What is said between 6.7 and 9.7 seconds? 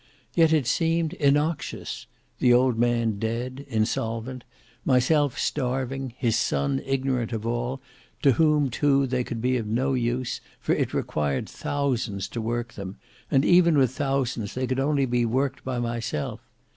ignorant of all, to whom too they could be of